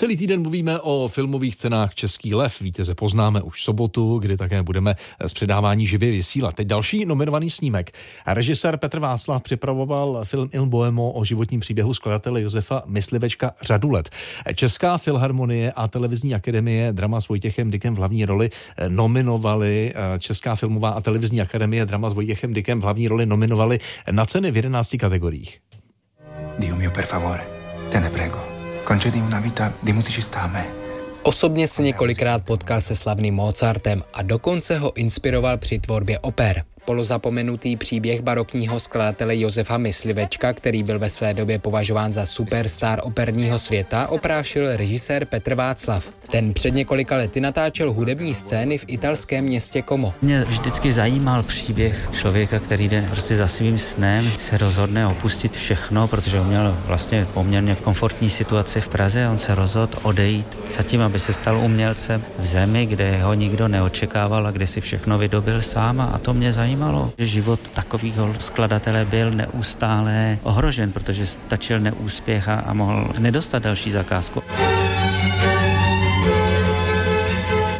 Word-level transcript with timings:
Celý 0.00 0.16
týden 0.16 0.42
mluvíme 0.42 0.80
o 0.80 1.08
filmových 1.08 1.56
cenách 1.56 1.94
Český 1.94 2.34
lev. 2.34 2.60
Vítěze 2.60 2.94
poznáme 2.94 3.42
už 3.42 3.62
sobotu, 3.64 4.18
kdy 4.18 4.36
také 4.36 4.62
budeme 4.62 4.94
z 5.26 5.32
předávání 5.32 5.86
živě 5.86 6.10
vysílat. 6.10 6.54
Teď 6.54 6.66
další 6.66 7.04
nominovaný 7.04 7.50
snímek. 7.50 7.90
Režisér 8.26 8.76
Petr 8.76 8.98
Václav 8.98 9.42
připravoval 9.42 10.20
film 10.24 10.48
Il 10.52 10.66
Boemo 10.66 11.12
o 11.12 11.24
životním 11.24 11.60
příběhu 11.60 11.94
skladatele 11.94 12.42
Josefa 12.42 12.82
Myslivečka 12.86 13.52
řadu 13.62 13.90
let. 13.90 14.10
Česká 14.54 14.98
filharmonie 14.98 15.72
a 15.72 15.88
televizní 15.88 16.34
akademie 16.34 16.92
drama 16.92 17.20
s 17.20 17.28
Vojtěchem 17.28 17.70
Dykem 17.70 17.94
v 17.94 17.98
hlavní 17.98 18.24
roli 18.24 18.50
nominovali. 18.88 19.94
Česká 20.18 20.54
filmová 20.54 20.90
a 20.90 21.00
televizní 21.00 21.40
akademie 21.40 21.86
drama 21.86 22.10
s 22.10 22.14
Vojtěchem 22.14 22.54
Dykem 22.54 22.80
v 22.80 22.82
hlavní 22.82 23.08
roli 23.08 23.26
nominovali 23.26 23.78
na 24.10 24.26
ceny 24.26 24.50
v 24.50 24.56
11 24.56 24.96
kategoriích. 25.00 25.58
Dio 26.58 26.76
mio 26.76 26.90
per 26.90 27.04
favore, 27.04 27.46
te 27.90 28.00
ne 28.00 28.10
prego 28.10 28.49
Osobně 31.22 31.68
se 31.68 31.82
několikrát 31.82 32.44
potkal 32.44 32.80
se 32.80 32.96
slavným 32.96 33.34
Mozartem 33.34 34.02
a 34.14 34.22
dokonce 34.22 34.78
ho 34.78 34.96
inspiroval 34.96 35.58
při 35.58 35.78
tvorbě 35.78 36.18
oper 36.18 36.64
polozapomenutý 36.90 37.76
příběh 37.76 38.20
barokního 38.20 38.80
skladatele 38.80 39.38
Josefa 39.38 39.78
Myslivečka, 39.78 40.52
který 40.52 40.82
byl 40.82 40.98
ve 40.98 41.10
své 41.10 41.34
době 41.34 41.58
považován 41.58 42.12
za 42.12 42.26
superstar 42.26 43.00
operního 43.02 43.58
světa, 43.58 44.08
oprášil 44.08 44.76
režisér 44.76 45.24
Petr 45.24 45.54
Václav. 45.54 46.04
Ten 46.30 46.52
před 46.54 46.74
několika 46.74 47.16
lety 47.16 47.40
natáčel 47.40 47.92
hudební 47.92 48.34
scény 48.34 48.78
v 48.78 48.84
italském 48.86 49.44
městě 49.44 49.82
Como. 49.82 50.14
Mě 50.22 50.44
vždycky 50.44 50.92
zajímal 50.92 51.42
příběh 51.42 52.08
člověka, 52.12 52.58
který 52.58 52.88
jde 52.88 53.06
prostě 53.10 53.36
za 53.36 53.48
svým 53.48 53.78
snem, 53.78 54.30
se 54.30 54.58
rozhodne 54.58 55.06
opustit 55.06 55.56
všechno, 55.56 56.08
protože 56.08 56.40
on 56.40 56.46
měl 56.46 56.78
vlastně 56.86 57.26
poměrně 57.34 57.74
komfortní 57.74 58.30
situaci 58.30 58.80
v 58.80 58.88
Praze. 58.88 59.28
On 59.28 59.38
se 59.38 59.54
rozhodl 59.54 59.98
odejít 60.02 60.58
zatím, 60.76 61.02
aby 61.02 61.18
se 61.18 61.32
stal 61.32 61.56
umělcem 61.56 62.24
v 62.38 62.46
zemi, 62.46 62.86
kde 62.86 63.22
ho 63.22 63.34
nikdo 63.34 63.68
neočekával 63.68 64.46
a 64.46 64.50
kde 64.50 64.66
si 64.66 64.80
všechno 64.80 65.18
vydobil 65.18 65.62
sám 65.62 66.00
a 66.00 66.18
to 66.18 66.34
mě 66.34 66.52
zajímalo 66.52 66.79
zajímalo, 66.80 67.12
že 67.18 67.26
život 67.26 67.60
takového 67.74 68.34
skladatele 68.38 69.04
byl 69.04 69.30
neustále 69.30 70.38
ohrožen, 70.42 70.92
protože 70.92 71.26
stačil 71.26 71.80
neúspěch 71.80 72.48
a, 72.48 72.54
a 72.54 72.72
mohl 72.72 73.12
nedostat 73.18 73.62
další 73.62 73.90
zakázku. 73.90 74.42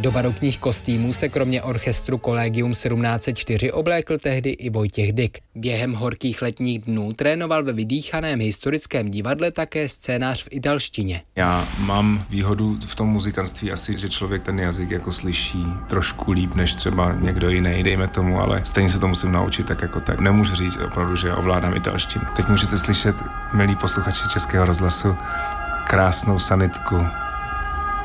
Do 0.01 0.11
barokních 0.11 0.59
kostýmů 0.59 1.13
se 1.13 1.29
kromě 1.29 1.63
orchestru 1.63 2.19
Collegium 2.19 2.71
1704 2.71 3.73
oblékl 3.73 4.19
tehdy 4.19 4.51
i 4.51 4.71
Vojtěch 4.71 5.13
Dyk. 5.13 5.39
Během 5.55 5.93
horkých 5.93 6.43
letních 6.43 6.79
dnů 6.79 7.13
trénoval 7.13 7.65
ve 7.65 7.73
vydýchaném 7.73 8.41
historickém 8.41 9.11
divadle 9.11 9.51
také 9.51 9.89
scénář 9.89 10.45
v 10.45 10.49
italštině. 10.51 11.23
Já 11.37 11.69
mám 11.79 12.27
výhodu 12.31 12.79
v 12.87 12.95
tom 12.95 13.09
muzikantství 13.09 13.73
asi, 13.73 13.99
že 13.99 14.09
člověk 14.09 14.43
ten 14.43 14.59
jazyk 14.59 14.91
jako 14.91 15.13
slyší 15.13 15.65
trošku 15.89 16.33
líp 16.33 16.55
než 16.55 16.75
třeba 16.75 17.13
někdo 17.13 17.51
jiný, 17.51 17.83
dejme 17.83 18.09
tomu, 18.09 18.41
ale 18.41 18.61
stejně 18.65 18.91
se 18.91 18.99
to 18.99 19.09
musím 19.09 19.33
naučit 19.33 19.67
tak 19.67 19.83
jako 19.83 20.01
tak. 20.01 20.21
Nemůžu 20.21 20.55
říct 20.55 20.77
opravdu, 20.77 21.17
že 21.17 21.35
ovládám 21.35 21.77
italštinu. 21.77 22.25
Teď 22.37 22.49
můžete 22.49 22.79
slyšet, 22.79 23.17
milí 23.53 23.77
posluchači 23.77 24.29
Českého 24.33 24.65
rozhlasu, 24.65 25.17
krásnou 25.87 26.39
sanitku 26.39 26.97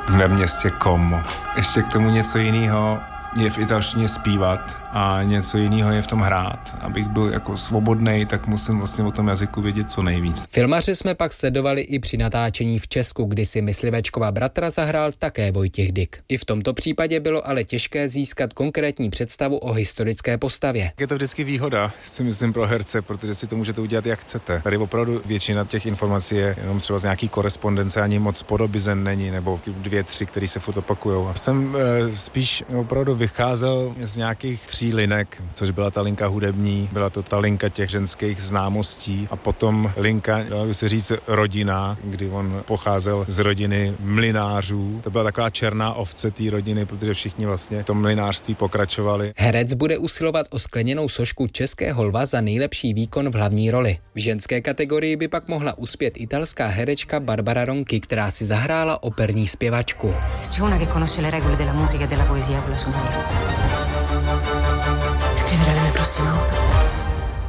ve 0.10 0.28
městě 0.28 0.72
Como. 0.84 1.24
Ještě 1.56 1.82
k 1.82 1.88
tomu 1.88 2.10
něco 2.10 2.38
jiného 2.38 3.00
je 3.38 3.50
v 3.50 3.60
italštině 3.60 4.08
zpívat 4.08 4.60
a 4.92 5.24
něco 5.24 5.58
jiného 5.58 5.92
je 5.92 6.02
v 6.02 6.08
tom 6.08 6.22
hrát. 6.22 6.78
Abych 6.82 7.08
byl 7.08 7.30
jako 7.30 7.58
svobodný, 7.58 8.26
tak 8.26 8.48
musím 8.48 8.78
vlastně 8.78 9.04
o 9.04 9.12
tom 9.12 9.28
jazyku 9.28 9.62
vědět 9.62 9.92
co 9.92 10.04
nejvíc. 10.04 10.46
Filmaři 10.50 10.96
jsme 10.96 11.16
pak 11.16 11.34
sledovali 11.34 11.82
i 11.82 12.00
při 12.00 12.18
natáčení 12.18 12.80
v 12.80 12.88
Česku, 12.88 13.24
kdy 13.24 13.46
si 13.46 13.62
myslivečkova 13.62 14.32
bratra 14.32 14.70
zahrál 14.70 15.12
také 15.20 15.52
Vojtěch 15.52 15.92
Dyk. 15.92 16.20
I 16.30 16.38
v 16.38 16.46
tomto 16.46 16.74
případě 16.74 17.20
bylo 17.20 17.48
ale 17.48 17.64
těžké 17.64 18.10
získat 18.10 18.54
konkrétní 18.54 19.10
představu 19.10 19.58
o 19.58 19.74
historické 19.74 20.38
postavě. 20.38 20.92
Je 21.00 21.08
to 21.08 21.16
vždycky 21.16 21.44
výhoda, 21.44 21.92
si 22.06 22.24
myslím, 22.24 22.54
pro 22.54 22.68
herce, 22.68 23.02
protože 23.02 23.34
si 23.34 23.48
to 23.48 23.56
můžete 23.56 23.82
udělat 23.82 24.06
jak 24.06 24.20
chcete. 24.20 24.62
Tady 24.64 24.78
opravdu 24.78 25.22
většina 25.26 25.66
těch 25.66 25.86
informací 25.86 26.36
je 26.36 26.56
jenom 26.62 26.80
třeba 26.80 27.00
z 27.00 27.04
nějaký 27.04 27.30
korespondence, 27.30 28.02
ani 28.02 28.20
moc 28.20 28.44
podobizen 28.44 29.04
není, 29.04 29.32
nebo 29.32 29.60
dvě, 29.68 30.04
tři, 30.04 30.26
které 30.26 30.48
se 30.48 30.60
furt 30.60 30.78
opakují. 30.78 31.28
Jsem 31.36 31.76
e, 31.76 32.16
spíš 32.16 32.64
opravdu 32.76 33.16
vycházel 33.26 33.96
z 34.04 34.18
nějakých 34.18 34.68
tří 34.68 34.94
linek, 34.94 35.42
což 35.54 35.70
byla 35.70 35.92
ta 35.92 36.02
linka 36.02 36.28
hudební, 36.28 36.90
byla 36.92 37.10
to 37.10 37.24
ta 37.24 37.38
linka 37.38 37.70
těch 37.70 37.90
ženských 37.90 38.42
známostí 38.42 39.28
a 39.32 39.36
potom 39.36 39.92
linka, 39.98 40.44
dalo 40.44 40.66
by 40.66 40.74
se 40.74 40.90
říct, 40.90 41.12
rodina, 41.28 41.98
kdy 42.04 42.30
on 42.30 42.64
pocházel 42.66 43.26
z 43.28 43.40
rodiny 43.40 43.94
mlinářů. 44.00 45.00
To 45.04 45.10
byla 45.10 45.24
taková 45.24 45.50
černá 45.50 45.94
ovce 45.94 46.32
té 46.32 46.50
rodiny, 46.50 46.86
protože 46.86 47.14
všichni 47.14 47.46
vlastně 47.46 47.84
v 47.84 47.86
tom 47.86 48.02
mlinářství 48.02 48.56
pokračovali. 48.56 49.34
Herec 49.38 49.74
bude 49.74 49.98
usilovat 49.98 50.48
o 50.50 50.60
skleněnou 50.60 51.10
sošku 51.10 51.48
Českého 51.48 52.04
lva 52.04 52.26
za 52.26 52.42
nejlepší 52.42 52.94
výkon 52.94 53.30
v 53.30 53.36
hlavní 53.36 53.72
roli. 53.72 53.98
V 54.16 54.20
ženské 54.20 54.62
kategorii 54.62 55.16
by 55.16 55.28
pak 55.28 55.48
mohla 55.48 55.78
uspět 55.78 56.14
italská 56.18 56.68
herečka 56.68 57.20
Barbara 57.20 57.66
Ronchi, 57.66 58.00
která 58.00 58.32
si 58.32 58.46
zahrála 58.46 59.04
operní 59.04 59.48
zpěvačku. 59.48 60.14
C'è 60.38 60.64
una 60.64 60.78
che 60.78 60.88
conosce 60.94 61.22
le 61.22 61.30
regole 61.30 61.56
della 61.56 61.74
musica 61.74 62.04
e 62.04 62.08
della 62.08 62.26
poesia 62.26 62.62
con 62.62 62.76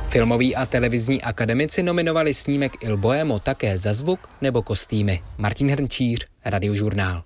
Filmoví 0.08 0.56
a 0.56 0.66
televizní 0.66 1.22
akademici 1.22 1.82
nominovali 1.82 2.34
snímek 2.34 2.72
Il 2.80 2.96
Boemo 2.96 3.38
také 3.38 3.78
za 3.78 3.92
zvuk 3.94 4.28
nebo 4.40 4.62
kostýmy. 4.62 5.22
Martin 5.38 5.70
Hrnčíř, 5.70 6.26
Radiožurnál. 6.44 7.22